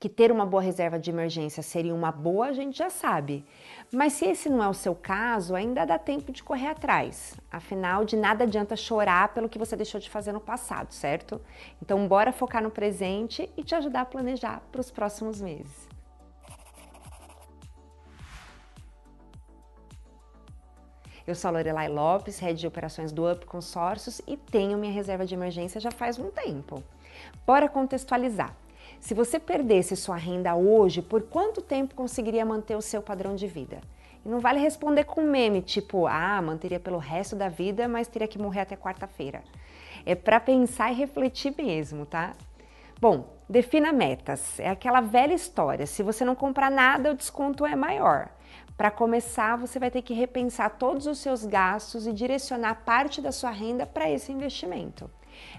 [0.00, 3.44] Que ter uma boa reserva de emergência seria uma boa, a gente já sabe.
[3.92, 7.38] Mas se esse não é o seu caso, ainda dá tempo de correr atrás.
[7.52, 11.38] Afinal, de nada adianta chorar pelo que você deixou de fazer no passado, certo?
[11.82, 15.86] Então, bora focar no presente e te ajudar a planejar para os próximos meses.
[21.26, 25.26] Eu sou a Lorelai Lopes, head de operações do Up Consórcios e tenho minha reserva
[25.26, 26.82] de emergência já faz um tempo.
[27.46, 28.56] Bora contextualizar.
[29.00, 33.46] Se você perdesse sua renda hoje, por quanto tempo conseguiria manter o seu padrão de
[33.46, 33.80] vida?
[34.24, 38.28] E não vale responder com meme tipo, ah, manteria pelo resto da vida, mas teria
[38.28, 39.42] que morrer até quarta-feira.
[40.04, 42.32] É para pensar e refletir mesmo, tá?
[43.00, 44.60] Bom, defina metas.
[44.60, 45.86] É aquela velha história.
[45.86, 48.28] Se você não comprar nada, o desconto é maior.
[48.76, 53.32] Para começar, você vai ter que repensar todos os seus gastos e direcionar parte da
[53.32, 55.10] sua renda para esse investimento.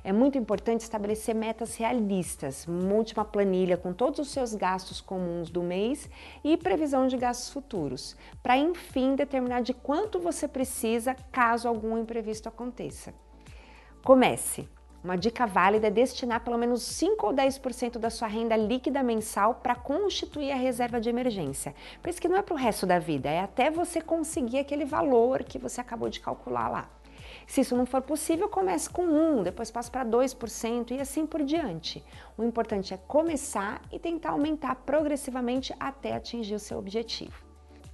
[0.03, 5.49] É muito importante estabelecer metas realistas, monte uma planilha com todos os seus gastos comuns
[5.49, 6.09] do mês
[6.43, 12.47] e previsão de gastos futuros, para enfim determinar de quanto você precisa caso algum imprevisto
[12.47, 13.13] aconteça.
[14.03, 14.67] Comece!
[15.03, 19.55] Uma dica válida é destinar pelo menos 5 ou 10% da sua renda líquida mensal
[19.55, 21.73] para constituir a reserva de emergência.
[21.99, 24.85] Por isso que não é para o resto da vida, é até você conseguir aquele
[24.85, 26.89] valor que você acabou de calcular lá.
[27.47, 31.43] Se isso não for possível, comece com 1, depois passe para 2% e assim por
[31.43, 32.03] diante.
[32.37, 37.33] O importante é começar e tentar aumentar progressivamente até atingir o seu objetivo.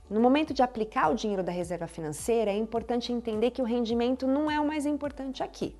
[0.09, 4.25] No momento de aplicar o dinheiro da reserva financeira, é importante entender que o rendimento
[4.25, 5.75] não é o mais importante aqui.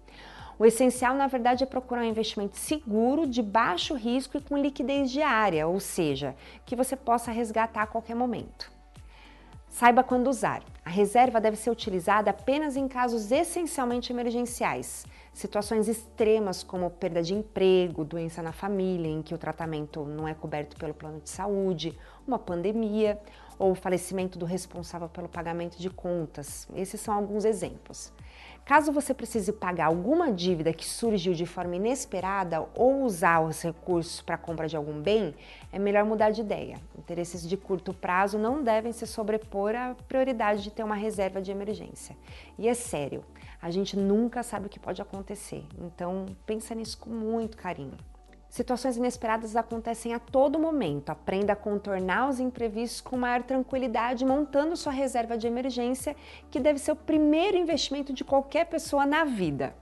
[0.59, 5.11] O essencial, na verdade, é procurar um investimento seguro, de baixo risco e com liquidez
[5.11, 8.71] diária, ou seja, que você possa resgatar a qualquer momento.
[9.69, 10.63] Saiba quando usar.
[10.87, 17.33] A reserva deve ser utilizada apenas em casos essencialmente emergenciais, situações extremas como perda de
[17.33, 21.93] emprego, doença na família em que o tratamento não é coberto pelo plano de saúde,
[22.25, 23.19] uma pandemia
[23.59, 26.65] ou falecimento do responsável pelo pagamento de contas.
[26.73, 28.13] Esses são alguns exemplos.
[28.67, 34.21] Caso você precise pagar alguma dívida que surgiu de forma inesperada ou usar os recursos
[34.21, 35.33] para a compra de algum bem,
[35.71, 36.75] é melhor mudar de ideia.
[36.99, 41.49] Interesses de curto prazo não devem se sobrepor à prioridade de ter uma reserva de
[41.49, 42.13] emergência.
[42.59, 43.23] E é sério,
[43.61, 47.95] a gente nunca sabe o que pode acontecer, então pensa nisso com muito carinho.
[48.49, 51.09] Situações inesperadas acontecem a todo momento.
[51.09, 56.15] Aprenda a contornar os imprevistos com maior tranquilidade, montando sua reserva de emergência,
[56.49, 59.75] que deve ser o primeiro investimento de qualquer pessoa na vida.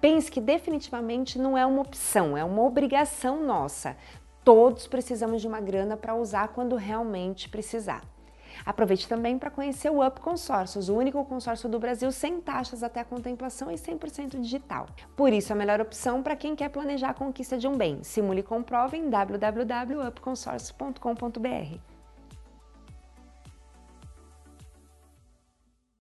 [0.00, 3.96] Pense que definitivamente não é uma opção, é uma obrigação nossa.
[4.44, 8.13] Todos precisamos de uma grana para usar quando realmente precisar.
[8.64, 13.00] Aproveite também para conhecer o Up Consórcios, o único consórcio do Brasil sem taxas até
[13.00, 14.86] a contemplação e 100% digital.
[15.16, 18.02] Por isso, a melhor opção para quem quer planejar a conquista de um bem.
[18.02, 21.93] Simule e comprove em www.upconsórcio.com.br.